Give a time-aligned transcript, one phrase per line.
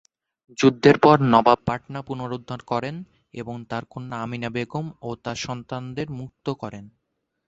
[0.59, 2.95] যুদ্ধের পর নবাব পাটনা পুনরুদ্ধার করেন
[3.33, 6.85] এবং তাঁর কন্যা আমিনা বেগম ও তাঁর সন্তানদের মুক্ত করেন।